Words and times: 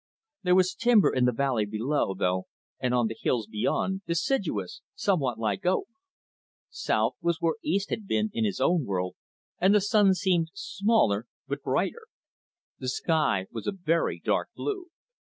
There 0.41 0.55
was 0.55 0.73
timber 0.73 1.13
in 1.13 1.25
the 1.25 1.31
valley 1.31 1.63
below, 1.67 2.15
though, 2.15 2.47
and 2.79 2.91
on 2.91 3.05
the 3.05 3.15
hills 3.21 3.45
beyond, 3.45 4.01
deciduous, 4.07 4.81
somewhat 4.95 5.37
like 5.37 5.63
oak. 5.63 5.85
South 6.71 7.13
was 7.21 7.37
where 7.39 7.57
east 7.61 7.91
had 7.91 8.07
been 8.07 8.31
in 8.33 8.43
his 8.43 8.59
own 8.59 8.83
world, 8.83 9.13
and 9.59 9.75
the 9.75 9.79
sun 9.79 10.15
seemed 10.15 10.49
smaller, 10.55 11.27
but 11.47 11.61
brighter. 11.61 12.07
The 12.79 12.89
sky 12.89 13.45
was 13.51 13.67
a 13.67 13.71
very 13.71 14.19
dark 14.19 14.49
blue. 14.55 14.87